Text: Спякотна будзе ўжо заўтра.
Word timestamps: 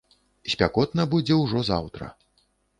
Спякотна 0.53 1.05
будзе 1.13 1.39
ўжо 1.43 1.63
заўтра. 1.71 2.13